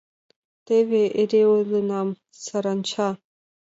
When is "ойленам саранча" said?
1.55-3.09